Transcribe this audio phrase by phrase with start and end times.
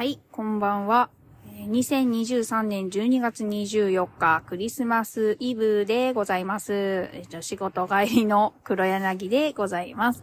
[0.00, 1.10] はい、こんばんは。
[1.68, 6.72] 2023年12月24日、クリスマスイブでございます。
[7.12, 10.22] えっと仕事帰りの黒柳でございます。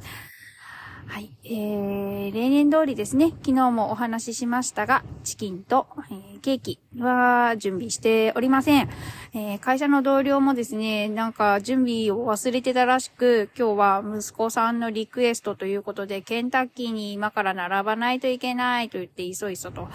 [1.07, 8.89] はい、えー、例年通りですね、昨日もお話ししましたが、チキンと、えーケーキは準備しておりません。
[9.33, 19.87] えー会社の同僚もですね、なんか準備を忘れてたらしく、今日は息子さんのリクエストということで、ケンタッキーに今から並ばないといけないと言って、いそいそと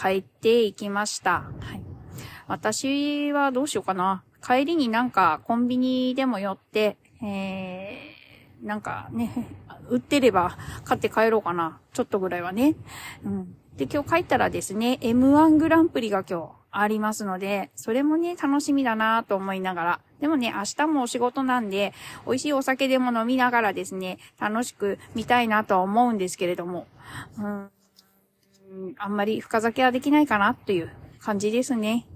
[0.00, 1.50] 帰っていきました。
[1.60, 1.82] はい。
[2.46, 4.22] 私はどうしようかな。
[4.42, 8.09] 帰りになんかコンビニでも寄って、えー、
[8.62, 9.30] なんかね、
[9.88, 11.80] 売ってれば買って帰ろうかな。
[11.92, 12.76] ちょっとぐらいはね。
[13.24, 13.56] うん。
[13.76, 20.00] で、今日帰ったらですね、M1 グランプリが今日ありますので、それもね、楽しみだなと思いながら。
[20.20, 21.94] でもね、明日もお仕事なんで、
[22.26, 26.86] 美味しいお酒でも飲みながらですね、楽しく見たいなとは思うんですけれども、
[27.38, 27.70] うん、
[28.70, 32.06] うんあんまり深酒はできないかなっていう感じですね。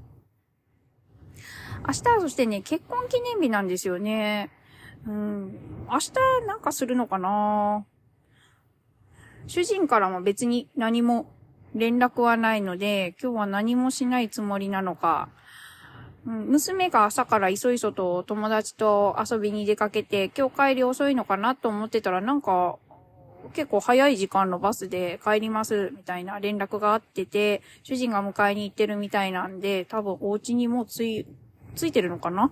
[1.87, 4.51] 明日はそしてね、結婚記念日なんですよね。
[5.07, 5.59] うん。
[5.91, 6.13] 明日
[6.47, 7.85] なんかするのかな？
[9.47, 11.27] 主人からも別に何も
[11.75, 15.29] 連絡はないので、今日は何もしないつもりなのか、
[16.27, 22.79] うん、娘が朝からいそいそと友達と遊びに出かけて、今日帰り遅いのかなと思ってたらなんか、
[23.53, 31.27] 結構早い時間のバスで帰りますみたいな連絡があってて、主人が迎えに行ってるみたいなんで、多分お家にもうつい、
[31.75, 32.51] ついてるのかな？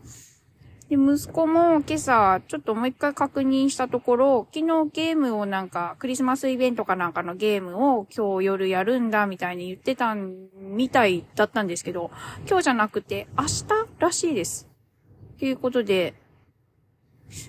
[0.92, 12.10] で、息子も今朝、ちょっともう一回確認したところ、昨日ゲームをなんか、クリスマスイベントかなんかのゲームを今日夜やるんだみたいに言ってたみたいだったんですけど、
[12.46, 13.64] 今日じゃなくて明日
[14.00, 14.68] らしいです。
[15.38, 16.12] ということで、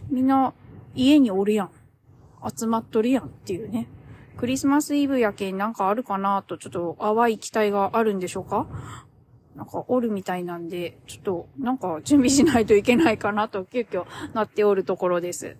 [0.10, 0.54] みんな
[0.96, 1.72] 家におるやん。
[2.58, 3.90] 集まっとるやんっていうね。
[4.38, 8.68] クリスマスイブやけんなんかあるかなとちょっと淡い期待があるんでしょうか？
[9.56, 15.58] なんかおるみたいなんで、ちょっとなんか準備しないといけないかなと急遽なっておるところです。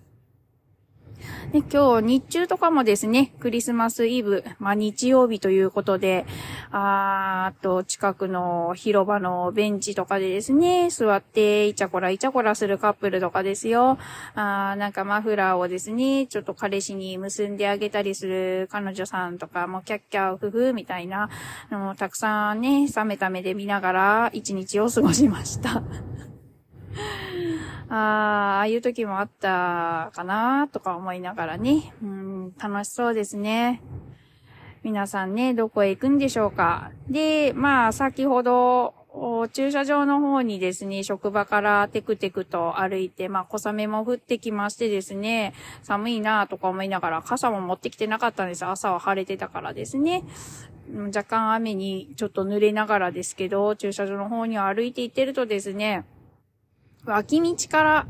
[1.52, 6.26] で、今日日中とかもですね、クリスマスイブ、まあ日曜日ということで、
[6.72, 13.98] あーと近くの広場のベンチとかでですね、座ってイチャコライチャコラするカップルとかですよ。
[14.34, 21.28] あーなんかマフラーをですね、ちょっと彼氏に結んであげたりする彼女さんとかもキャッキャウフフみたいな、
[21.70, 25.82] もうたくさんね、冷めた目で見ながら一日を過ごしました。
[27.88, 33.82] あーああいう時もあったかなとか思いながらね、うん、楽しそうですね。
[34.82, 36.90] 皆さんね、どこへ行くんでしょうか。
[37.08, 38.94] で、まあ、先ほど、
[39.52, 48.66] 駐車場の方にですね、職場からテクテクと歩いて、まあ、小雨も降ってきましてですね、寒いなとか思いながら、傘も持ってきてなかったんです。
[48.66, 50.24] 朝は晴れてたからですね。
[51.06, 56.04] 若干雨にちょっと濡れながらですけど、駐車場の方に歩いて行ってるとですね、
[57.06, 58.06] 脇道から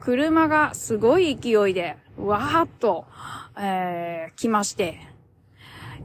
[0.00, 3.06] 車がすごい勢いで、わーっと、
[3.58, 4.98] えー来まして、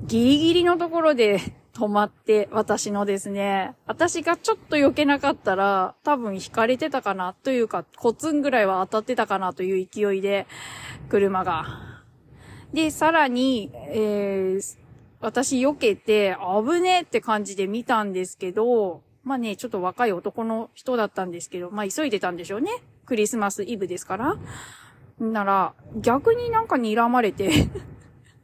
[0.04, 1.40] ギリギリのところで
[1.74, 10.46] 止まって、私のですね、私がちょっと避けなかったら、多分引かれてたかな、というか、コツンぐらいは当たってたかなという勢いで、
[11.10, 11.66] 車が。
[12.74, 14.88] で、さらに、えー
[15.20, 22.72] 私避けて、危ねえって感じで見たんですけど、まあね、ちょっと若い男の人だったんですけど、まあ急いでたんでしょうね。
[23.06, 24.38] クリスマスイブですから。
[25.20, 27.68] なら、逆になんか睨まれて、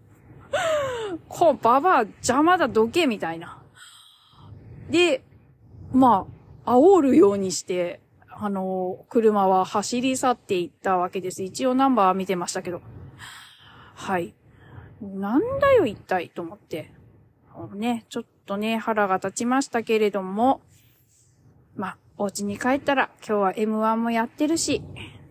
[1.29, 3.61] こう、ババア邪魔だ、どけ、みたいな。
[4.89, 5.23] で、
[5.93, 6.27] ま
[6.65, 11.43] あ、煽るようにして、あの、車は走り去っていったわけです。
[11.43, 12.81] 一応ナンバー見てましたけど。
[13.95, 14.33] はい。
[15.01, 16.91] なんだよ、一体、と思って。
[17.73, 20.61] ね、ちょっとね、腹が立ちましたけれども、
[21.75, 24.81] まあ、お家に帰ったら、今日は M1 もやってるし、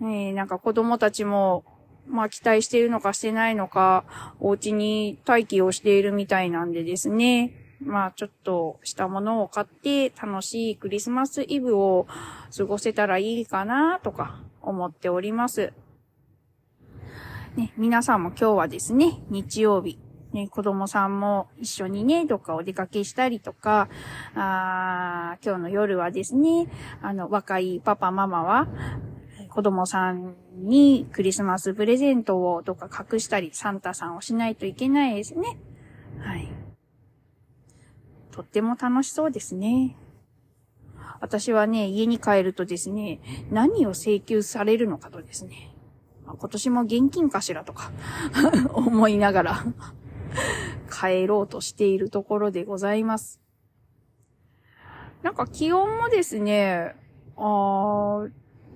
[0.00, 1.64] えーなんか子供たちも、
[2.06, 4.04] まあ期待してるのかしてないのか、
[4.40, 7.52] お家に待機をしているみたいなんでですね。
[7.80, 12.06] まあちょっとしたものを買って楽しいクリスマスイブを
[12.56, 15.72] 過ごせたらいいかなとか思っております。
[17.56, 19.98] ね、皆さんも今日はですね、日曜日、
[20.32, 23.88] ね、子供さんも一緒にね、どっかお出かけしたりとか、
[24.34, 26.68] あー今日の夜はですね、
[27.02, 28.68] あの、若いパパママは、
[29.50, 35.58] 子供さんにクリスマスプレゼントをどっか隠したり、サンタさんをしないといけないですね。
[36.18, 36.48] はい。
[38.30, 39.96] とっても楽しそうですね。
[41.20, 43.20] 私はね、家に帰るとですね、
[43.50, 45.72] 何を請求されるのかとですね、
[46.26, 47.92] 今年も現金かしらとか
[48.72, 49.64] 思いながら
[50.90, 53.40] 帰ろうとしているところでございます。
[55.22, 56.94] なんか気温もですね、
[57.36, 58.26] あ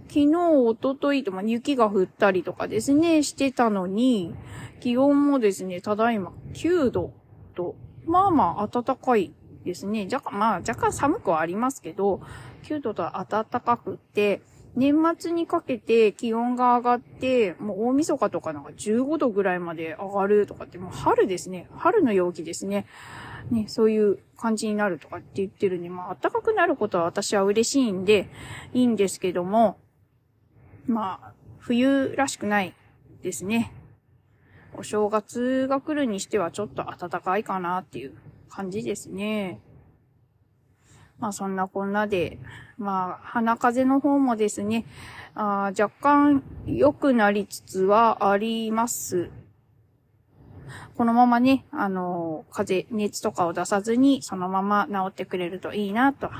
[0.08, 4.34] 昨日、おとといと、まあ、雪が降ったりとかですね、してたのに、
[4.80, 7.12] 気温もですね、ただいま9度
[7.54, 7.74] と、
[8.06, 9.32] まあまあ暖かい
[9.64, 10.08] ですね。
[10.10, 12.20] 若干、まあ若干寒くはありますけど、
[12.64, 14.42] 9度と暖かくって、
[14.76, 21.66] 年末にかけて気温が上がって、もう大晦日とかなんか15度ぐらいまで上がるとかって、もう春ですね。
[21.74, 22.86] 春の陽気ですね。
[23.50, 28.28] ね、そういう感じになるとかって言ってるんで、まあ暖かくなることは私は嬉しいんで、
[28.74, 29.78] いいんですけども、
[30.86, 32.74] まあ、冬らしくない
[33.22, 33.72] ですね。
[34.74, 38.14] お正月が来るにしてはちょっと暖かいかなっていう
[38.50, 39.60] 感じですね。
[41.18, 42.38] まあそんなこんなで、
[42.78, 44.84] まあ鼻風邪の方もですね、
[45.34, 49.30] あ若干良くなりつつはあります。
[50.96, 56.30] このままね、あの、風邪、熱とかを出さずに、そのまま治ってくれるといいなと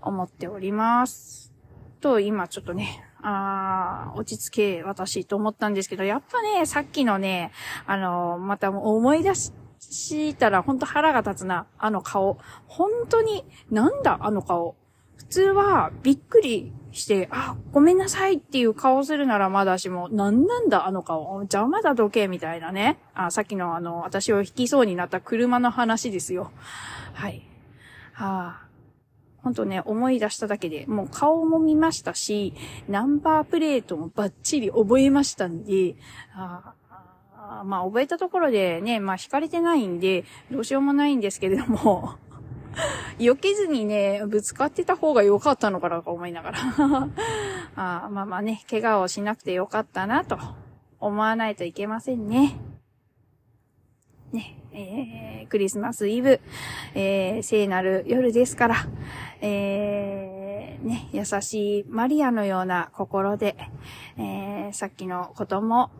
[0.00, 1.52] 思っております。
[2.00, 7.52] と、今ちょっとね、あ落ち着け、私と思ったんですけど、やっぱね、さっきのね、
[7.86, 9.52] あの、また思い出し
[10.38, 12.38] たらほんと腹が立つな、あの顔。
[12.66, 14.76] 本当に、なんだ、あの顔。
[15.16, 21.32] 普通は、びっくりして、あ、ごめんなさいっていう顔するならまだしも、なんなんだ、あの顔。
[21.40, 22.98] 邪魔だ、どけ、みたいなね。
[23.14, 26.50] あ、さっきのあの、私を引きそうになった車の話ですよ。
[27.12, 27.42] はい。
[28.12, 28.72] はあ。
[29.42, 32.54] ほんとね、思い出しただけで、もう顔も見ましたし、
[32.88, 35.96] ナンバープレートもバッチリ覚えましたんで、
[36.32, 36.81] ああ
[37.64, 42.14] まあ、覚えたところでね、まあ、引かれてないんで、どうしようもないんですけれども、
[43.18, 46.58] 避けずにね、ぶつかってた方が良かったのかなと思いながら
[47.76, 48.08] あ。
[48.10, 50.38] まあまあね、怪我をしなくてよかったなと
[51.00, 52.58] 思わないといけませんね。
[54.32, 56.40] ね、えー、クリスマスイブ、
[56.94, 58.76] えー、聖なる夜ですから、
[59.42, 60.31] えー、
[60.82, 63.56] ね、優しいマリアのような心で、
[64.16, 65.90] えー、さっきのことも、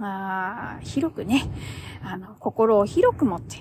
[0.00, 1.44] あ広くね、
[2.02, 3.58] あの、心を広く持って、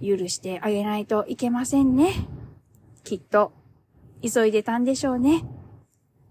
[0.00, 2.12] 許してあげないといけませんね。
[3.04, 3.52] きっと、
[4.22, 5.44] 急いでたんでしょうね。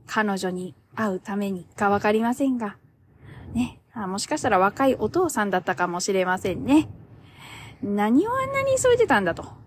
[0.06, 2.78] 彼女に会うためにかわかりませんが、
[3.54, 6.90] ね、あもしかしたら若いお父さんだったかもしれませんね。
[7.82, 9.44] 何をあんなに急いでたんだと。
[9.44, 9.58] あ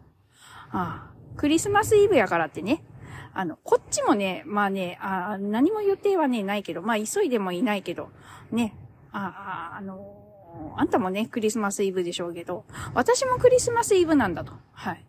[0.73, 2.85] あクリスマスイブやからってね。
[3.33, 8.11] あの、こっちもね、まあね、あ何も予定はね、ないけど、まあ急いでもいないけど、
[8.51, 8.75] ね、
[9.13, 14.53] あ、ああのあんたもね、クリスマスイブでしょうけど、私もクリスマスイブなんだと。
[14.73, 15.05] はい。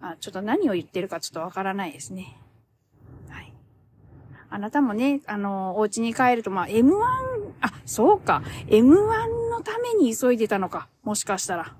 [0.00, 2.36] あ、ちょっと何を言ってるかちょっとわからないですね。
[3.28, 3.52] はい。
[4.50, 6.92] あなたもね、あの、お家に帰ると、まあ、M1、
[7.60, 8.42] あ、そうか。
[8.66, 10.88] M1 のために急いでたのか。
[11.02, 11.74] もしかしたら。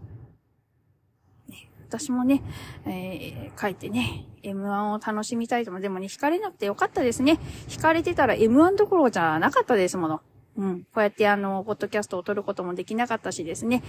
[1.99, 2.43] 私もね、
[2.87, 7.39] えー、帰ってね、M1 を楽しみたいとも、でもね、惹かれなくてよかったですね。
[7.69, 10.21] 惹かれてたら M1 どころじゃなかったですもの。
[10.57, 10.85] うん。
[10.85, 13.83] こうやってあの、ポッドキャストを撮ることもできなかったしですね。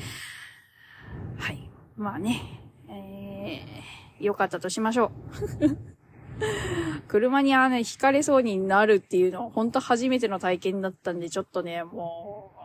[1.37, 1.69] はい。
[1.95, 2.41] まあね、
[2.89, 5.11] えー、よかったとしましょ
[5.61, 5.93] う。
[7.07, 12.63] 車にあの、惹かれそうになるっていうのは、本当初めての体験だったんで、ちょっとね、もう、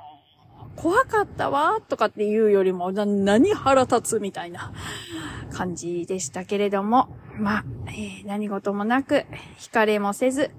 [0.80, 4.72] 怖かったわ、とかっていうよりも、何腹立つみたいな
[5.52, 9.26] 感じでしたけれども、まあ、えー、何事もなく、
[9.58, 10.50] 惹かれもせず、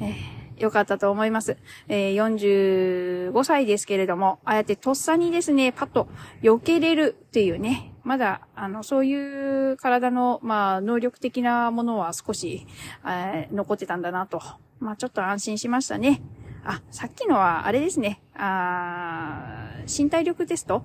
[0.00, 1.56] えー、よかったと思います。
[1.88, 6.08] えー、45歳ですけれども、ああやってとっさにですね、パッと
[6.42, 12.66] 避けれるっていうね、まだ、あの、そういう体の、まあ、能力的なものは少し、
[13.06, 14.40] えー、残ってたんだなと。
[14.80, 16.22] まあ、ちょっと安心しましたね。
[16.64, 18.20] あ、さっきのは、あれですね。
[18.34, 20.84] あ身体力テスト？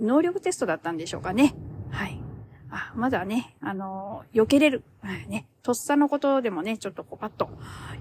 [0.00, 1.54] 能力テストだったんでしょうかね。
[1.90, 2.23] はい。
[2.76, 4.82] あ、まだね、あのー、避けれる。
[5.28, 7.48] ね、とっさのことでもね、ちょっとこうパッと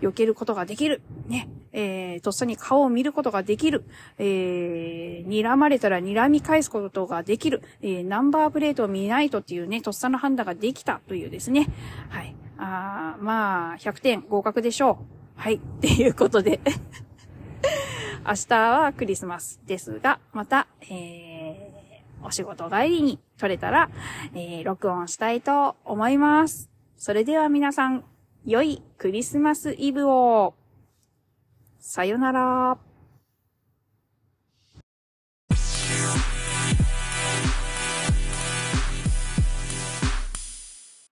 [0.01, 1.01] 避けることができる。
[1.27, 3.83] ね、えー、とっさに顔を見ることができる。
[4.17, 7.61] えー、睨まれたら睨み返すことができる。
[7.83, 11.67] えー、ナンバープレートを見ないとっていうね、とっさの判断ができたというですね。
[12.09, 12.35] はい。
[12.57, 14.97] あまあ、100点合格でしょ
[15.37, 15.39] う。
[15.39, 15.55] はい。
[15.55, 16.61] っていうことで
[18.25, 21.32] 明日はクリスマスですが、また、えー、
[22.23, 23.89] お仕事帰りに撮れたら、
[24.33, 26.69] えー、録音したいと思います。
[26.97, 28.03] それでは皆さん、
[28.45, 30.55] 良いクリスマスイブを。
[31.79, 32.92] さよなら。